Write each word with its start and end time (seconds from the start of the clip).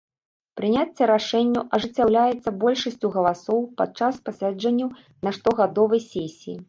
Прыняцце 0.59 1.07
рашэнняў 1.11 1.63
ажыццяўляецца 1.77 2.53
большасцю 2.63 3.07
галасоў 3.17 3.59
падчас 3.83 4.13
пасяджэнняў 4.31 4.89
на 5.29 5.39
штогадовай 5.39 6.01
сесіі. 6.11 6.55